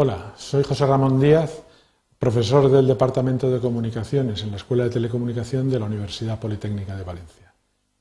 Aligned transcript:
Hola, 0.00 0.32
soy 0.36 0.62
José 0.62 0.86
Ramón 0.86 1.20
Díaz, 1.20 1.60
profesor 2.20 2.70
del 2.70 2.86
Departamento 2.86 3.50
de 3.50 3.58
Comunicaciones 3.58 4.44
en 4.44 4.52
la 4.52 4.56
Escuela 4.58 4.84
de 4.84 4.90
Telecomunicación 4.90 5.68
de 5.68 5.80
la 5.80 5.86
Universidad 5.86 6.38
Politécnica 6.38 6.94
de 6.94 7.02
Valencia. 7.02 7.52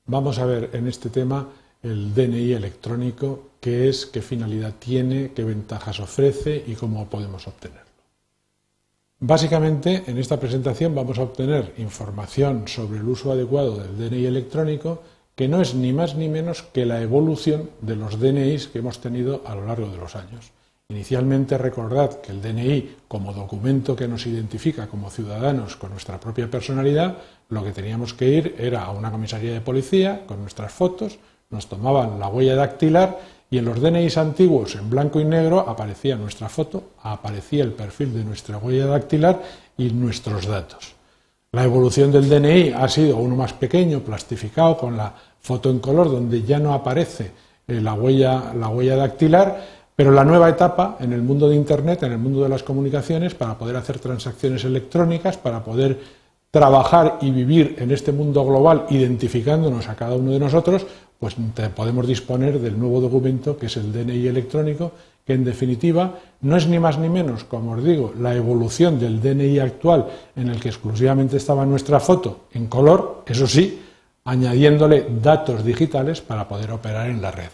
Vamos 0.05 0.37
a 0.37 0.45
ver 0.45 0.69
en 0.73 0.87
este 0.87 1.09
tema 1.09 1.49
el 1.81 2.13
DNI 2.13 2.53
electrónico, 2.53 3.49
qué 3.59 3.89
es, 3.89 4.05
qué 4.05 4.21
finalidad 4.21 4.75
tiene, 4.77 5.31
qué 5.33 5.43
ventajas 5.43 5.99
ofrece 5.99 6.63
y 6.67 6.75
cómo 6.75 7.09
podemos 7.09 7.47
obtenerlo. 7.47 7.89
Básicamente, 9.19 10.03
en 10.05 10.19
esta 10.19 10.39
presentación 10.39 10.93
vamos 10.93 11.17
a 11.17 11.23
obtener 11.23 11.73
información 11.79 12.67
sobre 12.67 12.99
el 12.99 13.07
uso 13.07 13.31
adecuado 13.31 13.75
del 13.75 13.97
DNI 13.97 14.27
electrónico, 14.27 15.01
que 15.35 15.47
no 15.47 15.63
es 15.63 15.73
ni 15.73 15.93
más 15.93 16.13
ni 16.13 16.29
menos 16.29 16.61
que 16.61 16.85
la 16.85 17.01
evolución 17.01 17.71
de 17.81 17.95
los 17.95 18.19
DNIs 18.19 18.67
que 18.67 18.77
hemos 18.77 19.01
tenido 19.01 19.41
a 19.47 19.55
lo 19.55 19.65
largo 19.65 19.89
de 19.89 19.97
los 19.97 20.15
años. 20.15 20.51
Inicialmente 20.89 21.57
recordad 21.57 22.21
que 22.21 22.31
el 22.31 22.41
DNI, 22.41 22.95
como 23.09 23.33
documento 23.33 23.93
que 23.93 24.07
nos 24.07 24.25
identifica 24.25 24.87
como 24.87 25.09
ciudadanos 25.09 25.75
con 25.75 25.91
nuestra 25.91 26.17
propia 26.17 26.49
personalidad, 26.49 27.17
lo 27.49 27.61
que 27.61 27.73
teníamos 27.73 28.13
que 28.13 28.29
ir 28.29 28.55
era 28.57 28.85
a 28.85 28.91
una 28.91 29.11
comisaría 29.11 29.51
de 29.51 29.59
policía 29.59 30.25
con 30.25 30.39
nuestras 30.39 30.71
fotos, 30.71 31.19
nos 31.49 31.67
tomaban 31.67 32.21
la 32.21 32.29
huella 32.29 32.55
dactilar 32.55 33.19
y 33.49 33.57
en 33.57 33.65
los 33.65 33.81
DNIs 33.81 34.17
antiguos 34.17 34.75
en 34.75 34.89
blanco 34.89 35.19
y 35.19 35.25
negro 35.25 35.59
aparecía 35.59 36.15
nuestra 36.15 36.47
foto, 36.47 36.91
aparecía 37.03 37.65
el 37.65 37.73
perfil 37.73 38.13
de 38.13 38.23
nuestra 38.23 38.57
huella 38.57 38.85
dactilar 38.85 39.43
y 39.77 39.89
nuestros 39.89 40.47
datos. 40.47 40.95
La 41.51 41.65
evolución 41.65 42.13
del 42.13 42.29
DNI 42.29 42.71
ha 42.71 42.87
sido 42.87 43.17
uno 43.17 43.35
más 43.35 43.51
pequeño, 43.51 43.99
plastificado 43.99 44.77
con 44.77 44.95
la 44.95 45.13
foto 45.41 45.69
en 45.69 45.79
color, 45.79 46.09
donde 46.09 46.43
ya 46.43 46.59
no 46.59 46.73
aparece 46.73 47.31
eh, 47.67 47.81
la 47.81 47.93
huella, 47.93 48.53
la 48.53 48.69
huella 48.69 48.95
dactilar, 48.95 49.77
pero 49.97 50.11
la 50.11 50.23
nueva 50.23 50.47
etapa 50.47 50.95
en 50.99 51.11
el 51.11 51.23
mundo 51.23 51.49
de 51.49 51.55
Internet, 51.55 52.03
en 52.03 52.11
el 52.11 52.19
mundo 52.19 52.43
de 52.43 52.49
las 52.49 52.61
comunicaciones, 52.61 53.33
para 53.33 53.57
poder 53.57 53.75
hacer 53.77 53.97
transacciones 53.97 54.63
electrónicas, 54.63 55.37
para 55.37 55.63
poder 55.63 55.99
trabajar 56.51 57.17
y 57.19 57.31
vivir 57.31 57.75
en 57.79 57.89
este 57.89 58.11
mundo 58.11 58.45
global 58.45 58.85
identificándonos 58.91 59.89
a 59.89 59.95
cada 59.95 60.15
uno 60.15 60.33
de 60.33 60.39
nosotros, 60.39 60.85
pues 61.19 61.35
podemos 61.75 62.05
disponer 62.05 62.59
del 62.59 62.77
nuevo 62.77 63.01
documento 63.01 63.57
que 63.57 63.65
es 63.65 63.77
el 63.77 63.91
DNI 63.91 64.27
electrónico, 64.27 64.91
que 65.25 65.33
en 65.33 65.43
definitiva 65.43 66.13
no 66.41 66.55
es 66.55 66.67
ni 66.67 66.77
más 66.77 66.99
ni 66.99 67.09
menos, 67.09 67.43
como 67.43 67.71
os 67.71 67.83
digo, 67.83 68.13
la 68.19 68.35
evolución 68.35 68.99
del 68.99 69.19
DNI 69.19 69.57
actual 69.57 70.05
en 70.35 70.49
el 70.49 70.59
que 70.59 70.69
exclusivamente 70.69 71.37
estaba 71.37 71.65
nuestra 71.65 71.99
foto 71.99 72.41
en 72.53 72.67
color, 72.67 73.23
eso 73.25 73.47
sí, 73.47 73.81
añadiéndole 74.25 75.07
datos 75.23 75.65
digitales 75.65 76.21
para 76.21 76.47
poder 76.47 76.71
operar 76.71 77.09
en 77.09 77.19
la 77.19 77.31
red. 77.31 77.49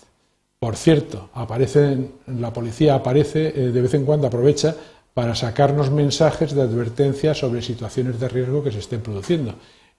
Por 0.58 0.74
cierto, 0.74 1.28
aparece, 1.34 1.98
la 2.28 2.50
policía 2.50 2.94
aparece 2.94 3.48
eh, 3.48 3.72
de 3.72 3.82
vez 3.82 3.92
en 3.92 4.06
cuando, 4.06 4.26
aprovecha 4.26 4.74
para 5.12 5.34
sacarnos 5.34 5.90
mensajes 5.90 6.54
de 6.54 6.62
advertencia 6.62 7.34
sobre 7.34 7.60
situaciones 7.60 8.18
de 8.18 8.30
riesgo 8.30 8.64
que 8.64 8.72
se 8.72 8.78
estén 8.78 9.02
produciendo. 9.02 9.52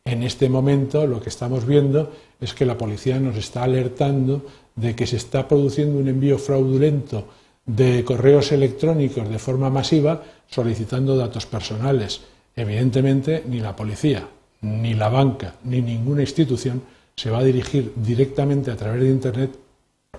En 0.03 0.23
este 0.23 0.49
momento 0.49 1.05
lo 1.05 1.21
que 1.21 1.29
estamos 1.29 1.67
viendo 1.67 2.11
es 2.41 2.55
que 2.55 2.65
la 2.65 2.75
policía 2.75 3.19
nos 3.19 3.37
está 3.37 3.61
alertando 3.61 4.47
de 4.75 4.95
que 4.95 5.05
se 5.05 5.17
está 5.17 5.47
produciendo 5.47 5.99
un 5.99 6.07
envío 6.07 6.39
fraudulento 6.39 7.27
de 7.67 8.03
correos 8.03 8.51
electrónicos 8.51 9.29
de 9.29 9.37
forma 9.37 9.69
masiva 9.69 10.23
solicitando 10.49 11.15
datos 11.15 11.45
personales. 11.45 12.21
Evidentemente, 12.55 13.43
ni 13.45 13.59
la 13.59 13.75
policía 13.75 14.27
ni 14.63 14.93
la 14.95 15.09
banca, 15.09 15.55
ni 15.63 15.81
ninguna 15.81 16.21
institución 16.21 16.81
se 17.15 17.29
va 17.29 17.39
a 17.39 17.43
dirigir 17.43 17.93
directamente 17.95 18.71
a 18.71 18.75
través 18.75 19.01
de 19.01 19.09
Internet 19.09 19.59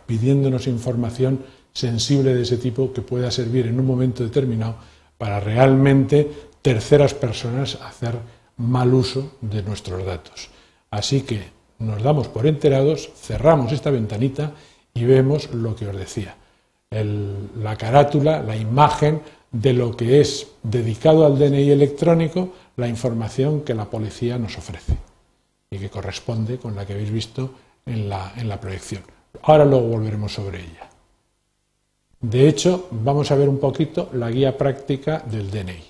pidiéndonos 0.07 0.67
información 0.67 1.41
sensible 1.73 2.35
de 2.35 2.43
ese 2.43 2.59
tipo 2.59 2.93
que 2.93 3.03
pueda 3.03 3.31
servir 3.31 3.67
en 3.67 3.81
un 3.81 3.87
momento 3.87 4.23
determinado 4.23 4.77
para 5.19 5.41
realmente 5.41 6.31
terceras 6.63 7.15
personas 7.15 7.79
hacer 7.83 8.15
mal 8.59 8.95
uso 8.95 9.37
de 9.41 9.63
nuestros 9.63 10.05
datos. 10.05 10.51
Así 10.91 11.23
que 11.23 11.43
nos 11.79 12.03
damos 12.03 12.29
por 12.29 12.47
enterados, 12.47 13.11
cerramos 13.17 13.73
esta 13.73 13.91
ventanita 13.91 14.53
y 14.93 15.05
vemos 15.05 15.53
lo 15.53 15.75
que 15.75 15.89
os 15.89 15.97
decía. 15.97 16.37
la 16.91 17.77
carátula, 17.77 18.41
la 18.43 18.57
imagen 18.57 19.21
de 19.55 19.73
lo 19.73 19.97
que 19.97 20.21
es 20.21 20.49
dedicado 20.65 21.25
al 21.25 21.39
DNI 21.39 21.71
electrónico, 21.71 22.49
la 22.77 22.89
información 22.89 23.61
que 23.61 23.73
la 23.73 23.85
policía 23.85 24.37
nos 24.37 24.59
ofrece 24.59 24.97
y 25.71 25.79
que 25.79 25.91
corresponde 25.91 26.59
con 26.59 26.75
la 26.75 26.85
que 26.85 26.95
habéis 26.95 27.13
visto 27.13 27.51
en 27.87 28.09
la, 28.09 28.33
en 28.37 28.49
la 28.49 28.61
proyección. 28.61 29.03
Ahora 29.43 29.65
luego 29.65 29.87
volveremos 29.87 30.33
sobre 30.33 30.59
ella. 30.59 30.91
De 32.21 32.49
hecho, 32.49 32.89
vamos 32.91 33.31
a 33.31 33.37
ver 33.37 33.49
un 33.49 33.59
poquito 33.59 34.11
la 34.15 34.29
guía 34.29 34.59
práctica 34.59 35.23
del 35.31 35.51
DNI. 35.51 35.85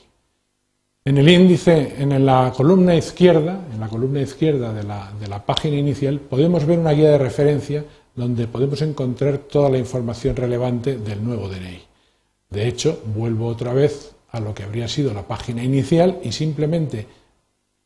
En 1.06 1.18
el 1.18 1.28
índice, 1.28 1.94
en 1.98 2.26
la 2.26 2.52
columna 2.54 2.94
izquierda, 2.94 3.60
en 3.72 3.80
la 3.80 3.88
columna 3.88 4.20
izquierda 4.20 4.74
de 4.74 4.82
la, 4.82 5.10
de 5.18 5.26
la 5.26 5.44
página 5.44 5.76
inicial, 5.76 6.20
podemos 6.20 6.66
ver 6.66 6.78
una 6.78 6.92
guía 6.92 7.12
de 7.12 7.18
referencia 7.18 7.84
donde 8.14 8.46
podemos 8.46 8.82
encontrar 8.82 9.38
toda 9.38 9.70
la 9.70 9.78
información 9.78 10.36
relevante 10.36 10.98
del 10.98 11.24
nuevo 11.24 11.48
DNI. 11.48 11.93
De 12.54 12.68
hecho, 12.68 13.02
vuelvo 13.04 13.48
otra 13.48 13.74
vez 13.74 14.14
a 14.30 14.38
lo 14.38 14.54
que 14.54 14.62
habría 14.62 14.86
sido 14.86 15.12
la 15.12 15.26
página 15.26 15.64
inicial 15.64 16.20
y 16.22 16.30
simplemente 16.30 17.06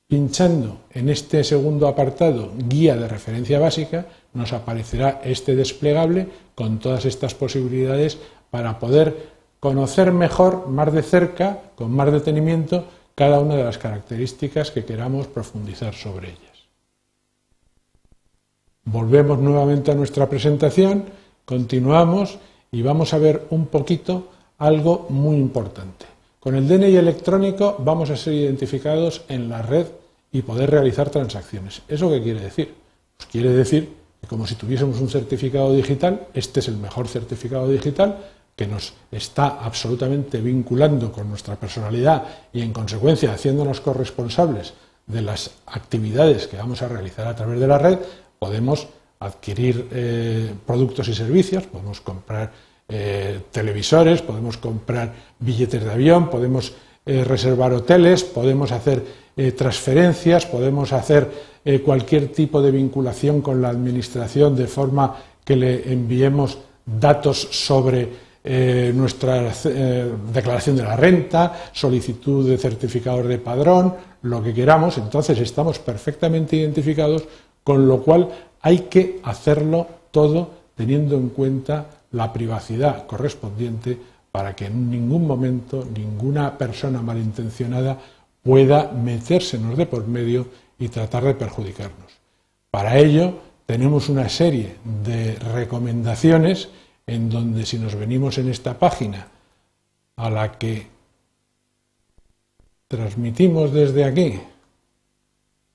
pinchando 0.06 0.80
en 0.90 1.08
este 1.08 1.42
segundo 1.42 1.88
apartado 1.88 2.52
guía 2.56 2.96
de 2.96 3.08
referencia 3.08 3.58
básica 3.58 4.06
nos 4.34 4.52
aparecerá 4.52 5.22
este 5.24 5.56
desplegable 5.56 6.28
con 6.54 6.78
todas 6.78 7.06
estas 7.06 7.34
posibilidades 7.34 8.18
para 8.50 8.78
poder 8.78 9.38
conocer 9.58 10.12
mejor, 10.12 10.68
más 10.68 10.92
de 10.92 11.02
cerca, 11.02 11.60
con 11.74 11.90
más 11.90 12.12
detenimiento, 12.12 12.84
cada 13.14 13.40
una 13.40 13.56
de 13.56 13.64
las 13.64 13.78
características 13.78 14.70
que 14.70 14.84
queramos 14.84 15.26
profundizar 15.26 15.94
sobre 15.94 16.28
ellas. 16.28 16.68
Volvemos 18.84 19.38
nuevamente 19.38 19.90
a 19.90 19.94
nuestra 19.94 20.28
presentación, 20.28 21.04
continuamos 21.44 22.38
y 22.70 22.82
vamos 22.82 23.12
a 23.12 23.18
ver 23.18 23.46
un 23.50 23.66
poquito 23.66 24.28
algo 24.58 25.06
muy 25.08 25.36
importante. 25.36 26.06
Con 26.40 26.54
el 26.54 26.68
DNI 26.68 26.96
electrónico 26.96 27.76
vamos 27.78 28.10
a 28.10 28.16
ser 28.16 28.34
identificados 28.34 29.22
en 29.28 29.48
la 29.48 29.62
red 29.62 29.86
y 30.32 30.42
poder 30.42 30.70
realizar 30.70 31.10
transacciones. 31.10 31.82
¿Eso 31.88 32.10
qué 32.10 32.22
quiere 32.22 32.40
decir? 32.40 32.74
Pues 33.16 33.28
quiere 33.28 33.50
decir 33.50 33.88
que 34.20 34.26
como 34.26 34.46
si 34.46 34.54
tuviésemos 34.54 35.00
un 35.00 35.08
certificado 35.08 35.72
digital, 35.72 36.28
este 36.34 36.60
es 36.60 36.68
el 36.68 36.76
mejor 36.76 37.08
certificado 37.08 37.68
digital 37.68 38.18
que 38.54 38.66
nos 38.66 38.94
está 39.12 39.60
absolutamente 39.62 40.40
vinculando 40.40 41.12
con 41.12 41.28
nuestra 41.28 41.56
personalidad 41.56 42.24
y 42.52 42.62
en 42.62 42.72
consecuencia 42.72 43.32
haciéndonos 43.32 43.80
corresponsables 43.80 44.74
de 45.06 45.22
las 45.22 45.52
actividades 45.66 46.48
que 46.48 46.56
vamos 46.56 46.82
a 46.82 46.88
realizar 46.88 47.26
a 47.28 47.36
través 47.36 47.60
de 47.60 47.66
la 47.66 47.78
red, 47.78 47.98
podemos 48.38 48.88
adquirir 49.20 49.88
eh, 49.92 50.52
productos 50.66 51.08
y 51.08 51.14
servicios, 51.14 51.64
podemos 51.64 52.00
comprar 52.00 52.52
eh, 52.90 53.40
televisores, 53.52 54.22
podemos 54.22 54.56
comprar 54.56 55.12
billetes 55.38 55.84
de 55.84 55.92
avión, 55.92 56.30
podemos 56.30 56.72
eh, 57.04 57.22
reservar 57.22 57.74
hoteles, 57.74 58.24
podemos 58.24 58.72
hacer 58.72 59.04
eh, 59.36 59.52
transferencias, 59.52 60.46
podemos 60.46 60.92
hacer 60.92 61.58
cualquier 61.84 62.28
tipo 62.28 62.62
de 62.62 62.70
vinculación 62.70 63.42
con 63.42 63.60
la 63.60 63.68
Administración 63.68 64.56
de 64.56 64.66
forma 64.66 65.14
que 65.44 65.54
le 65.54 65.92
enviemos 65.92 66.56
datos 66.86 67.46
sobre 67.50 68.08
nuestra 68.94 69.52
declaración 70.32 70.76
de 70.76 70.82
la 70.82 70.96
renta, 70.96 71.68
solicitud 71.72 72.48
de 72.48 72.56
certificados 72.56 73.28
de 73.28 73.36
padrón, 73.36 73.94
lo 74.22 74.42
que 74.42 74.54
queramos, 74.54 74.96
entonces 74.96 75.38
estamos 75.40 75.78
perfectamente 75.78 76.56
identificados, 76.56 77.24
con 77.62 77.86
lo 77.86 78.00
cual 78.00 78.30
hay 78.62 78.88
que 78.88 79.20
hacerlo 79.24 79.86
todo 80.10 80.48
teniendo 80.74 81.16
en 81.16 81.28
cuenta 81.28 81.97
la 82.12 82.32
privacidad 82.32 83.06
correspondiente 83.06 83.98
para 84.32 84.54
que 84.54 84.66
en 84.66 84.90
ningún 84.90 85.26
momento 85.26 85.84
ninguna 85.84 86.56
persona 86.56 87.02
malintencionada 87.02 87.98
pueda 88.42 88.92
metérsenos 88.92 89.76
de 89.76 89.86
por 89.86 90.06
medio 90.06 90.46
y 90.78 90.88
tratar 90.88 91.24
de 91.24 91.34
perjudicarnos. 91.34 92.12
Para 92.70 92.98
ello 92.98 93.34
tenemos 93.66 94.08
una 94.08 94.28
serie 94.28 94.76
de 95.04 95.34
recomendaciones 95.34 96.68
en 97.06 97.30
donde 97.30 97.66
si 97.66 97.78
nos 97.78 97.94
venimos 97.94 98.38
en 98.38 98.48
esta 98.48 98.78
página 98.78 99.28
a 100.16 100.30
la 100.30 100.52
que 100.58 100.86
transmitimos 102.86 103.72
desde 103.72 104.04
aquí 104.04 104.40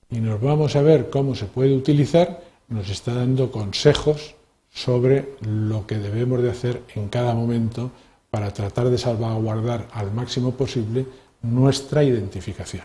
y 0.10 0.20
nos 0.20 0.42
vamos 0.42 0.76
a 0.76 0.82
ver 0.82 1.10
cómo 1.10 1.36
se 1.36 1.46
puede 1.46 1.76
utilizar, 1.76 2.44
nos 2.70 2.90
está 2.90 3.14
dando 3.14 3.52
consejos 3.52 4.36
sobre 4.74 5.36
lo 5.42 5.86
que 5.86 6.00
debemos 6.00 6.42
de 6.42 6.50
hacer 6.50 6.82
en 6.96 7.08
cada 7.08 7.34
momento 7.36 7.92
para 8.32 8.52
tratar 8.52 8.90
de 8.90 8.98
salvaguardar 8.98 9.88
al 9.94 10.12
máximo 10.12 10.52
posible 10.52 11.06
nuestra 11.44 12.04
identificación. 12.04 12.84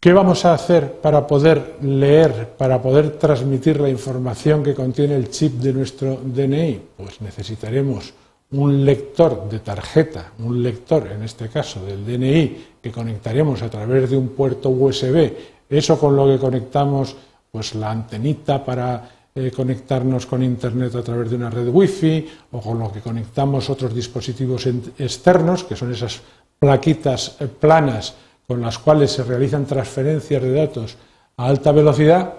¿Qué 0.00 0.12
vamos 0.12 0.44
a 0.44 0.54
hacer 0.54 1.00
para 1.00 1.26
poder 1.26 1.78
leer, 1.82 2.50
para 2.56 2.80
poder 2.80 3.18
transmitir 3.18 3.80
la 3.80 3.88
información 3.88 4.62
que 4.62 4.74
contiene 4.74 5.16
el 5.16 5.30
chip 5.30 5.54
de 5.54 5.72
nuestro 5.72 6.20
DNI? 6.22 6.80
Pues 6.96 7.20
necesitaremos 7.20 8.12
un 8.50 8.84
lector 8.84 9.48
de 9.48 9.58
tarjeta, 9.58 10.32
un 10.38 10.62
lector 10.62 11.08
en 11.08 11.22
este 11.22 11.48
caso 11.48 11.84
del 11.84 12.06
DNI 12.06 12.66
que 12.80 12.92
conectaremos 12.92 13.60
a 13.62 13.70
través 13.70 14.08
de 14.08 14.16
un 14.16 14.28
puerto 14.28 14.68
USB, 14.68 15.32
eso 15.68 15.98
con 15.98 16.14
lo 16.14 16.26
que 16.26 16.38
conectamos 16.38 17.16
pues 17.50 17.74
la 17.74 17.90
antenita 17.90 18.64
para 18.64 19.10
eh, 19.34 19.52
conectarnos 19.54 20.26
con 20.26 20.42
internet 20.42 20.94
a 20.96 21.02
través 21.02 21.30
de 21.30 21.36
una 21.36 21.50
red 21.50 21.68
wifi 21.68 22.26
o 22.52 22.60
con 22.60 22.78
lo 22.78 22.90
que 22.90 23.00
conectamos 23.00 23.70
otros 23.70 23.94
dispositivos 23.94 24.66
externos 24.66 25.64
que 25.64 25.76
son 25.76 25.92
esas 25.92 26.20
plaquitas 26.58 27.36
eh, 27.38 27.46
planas 27.46 28.14
con 28.46 28.60
las 28.60 28.78
cuales 28.78 29.12
se 29.12 29.22
realizan 29.22 29.64
transferencias 29.64 30.42
de 30.42 30.52
datos 30.52 30.96
a 31.36 31.46
alta 31.46 31.70
velocidad 31.72 32.34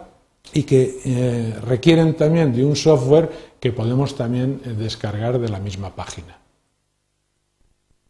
y 0.52 0.64
que 0.64 1.00
eh, 1.06 1.54
requieren 1.66 2.16
también 2.16 2.54
de 2.54 2.66
un 2.66 2.76
software 2.76 3.30
que 3.60 3.72
podemos 3.72 4.16
también 4.16 4.62
descargar 4.78 5.40
de 5.40 5.50
la 5.50 5.60
misma 5.60 5.96
página. 5.96 6.38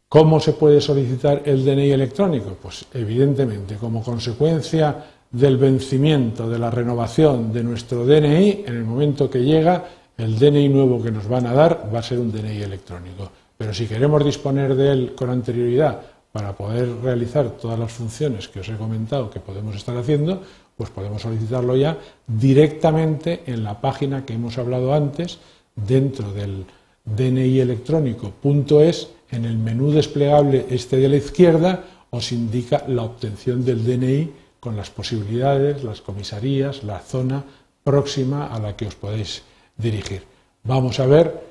¿Cómo 0.07 0.39
se 0.39 0.53
puede 0.53 0.81
solicitar 0.81 1.43
el 1.45 1.63
DNI 1.63 1.91
electrónico? 1.91 2.57
Pues 2.59 2.85
evidentemente 2.95 3.75
como 3.75 4.01
consecuencia 4.01 5.18
del 5.31 5.57
vencimiento, 5.57 6.49
de 6.49 6.59
la 6.59 6.71
renovación 6.71 7.53
de 7.53 7.63
nuestro 7.63 8.05
DNI, 8.05 8.63
en 8.65 8.75
el 8.75 8.83
momento 8.83 9.29
que 9.29 9.43
llega, 9.43 9.85
el 10.17 10.37
DNI 10.37 10.69
nuevo 10.69 11.01
que 11.01 11.11
nos 11.11 11.27
van 11.27 11.47
a 11.47 11.53
dar 11.53 11.89
va 11.93 11.99
a 11.99 12.03
ser 12.03 12.19
un 12.19 12.31
DNI 12.31 12.61
electrónico. 12.63 13.31
Pero 13.57 13.73
si 13.73 13.87
queremos 13.87 14.23
disponer 14.25 14.75
de 14.75 14.91
él 14.91 15.13
con 15.15 15.29
anterioridad 15.29 16.01
para 16.31 16.53
poder 16.53 16.89
realizar 17.03 17.51
todas 17.51 17.79
las 17.79 17.91
funciones 17.91 18.47
que 18.47 18.59
os 18.59 18.69
he 18.69 18.75
comentado 18.75 19.29
que 19.29 19.39
podemos 19.39 19.75
estar 19.75 19.97
haciendo, 19.97 20.41
pues 20.75 20.89
podemos 20.89 21.21
solicitarlo 21.21 21.75
ya 21.75 21.97
directamente 22.25 23.43
en 23.45 23.63
la 23.63 23.81
página 23.81 24.25
que 24.25 24.33
hemos 24.33 24.57
hablado 24.57 24.93
antes, 24.93 25.39
dentro 25.75 26.31
del 26.31 26.65
DNI 27.05 27.59
electrónico.es, 27.59 29.09
en 29.31 29.45
el 29.45 29.57
menú 29.57 29.91
desplegable 29.91 30.65
este 30.69 30.97
de 30.97 31.09
la 31.09 31.17
izquierda, 31.17 31.83
os 32.09 32.31
indica 32.31 32.83
la 32.87 33.03
obtención 33.03 33.63
del 33.63 33.85
DNI 33.85 34.31
con 34.59 34.75
las 34.75 34.89
posibilidades, 34.89 35.83
las 35.83 36.01
comisarías, 36.01 36.83
la 36.83 36.99
zona 36.99 37.43
próxima 37.83 38.47
a 38.47 38.59
la 38.59 38.75
que 38.75 38.87
os 38.87 38.95
podéis 38.95 39.43
dirigir. 39.77 40.23
Vamos 40.63 40.99
a 40.99 41.05
ver 41.05 41.49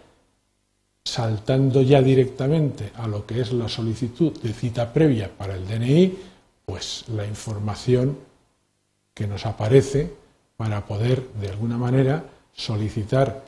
saltando 1.04 1.80
ya 1.80 2.02
directamente 2.02 2.92
a 2.96 3.08
lo 3.08 3.24
que 3.24 3.40
es 3.40 3.52
la 3.52 3.68
solicitud 3.68 4.38
de 4.40 4.52
cita 4.52 4.92
previa 4.92 5.30
para 5.30 5.56
el 5.56 5.66
DNI, 5.66 6.18
pues 6.66 7.04
la 7.08 7.24
información 7.24 8.18
que 9.14 9.26
nos 9.26 9.46
aparece 9.46 10.12
para 10.56 10.84
poder, 10.84 11.26
de 11.40 11.48
alguna 11.48 11.78
manera, 11.78 12.24
solicitar 12.52 13.44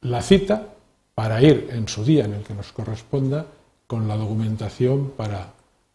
la 0.00 0.22
cita 0.22 0.74
para 1.14 1.40
ir 1.40 1.68
en 1.70 1.86
su 1.86 2.04
día 2.04 2.24
en 2.24 2.34
el 2.34 2.42
que 2.42 2.54
nos 2.54 2.72
corresponda 2.72 3.46
con 3.86 4.08
la 4.08 4.16
documentación 4.16 5.12
para 5.16 5.52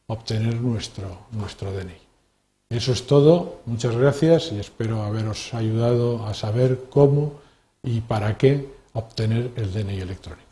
obtener 0.08 0.56
nuestro, 0.56 1.26
nuestro 1.32 1.74
DNI. 1.74 2.07
Eso 2.70 2.92
es 2.92 3.08
todo, 3.08 3.62
muchas 3.66 3.96
gracias 3.96 4.52
y 4.52 4.60
espero 4.60 5.02
haberos 5.04 5.54
ayudado 5.54 6.26
a 6.26 6.34
saber 6.34 6.88
cómo 6.90 7.40
y 7.82 8.02
para 8.02 8.38
qué 8.38 8.68
obtener 8.92 9.52
el 9.56 9.72
DNI 9.72 10.02
electrónico. 10.02 10.47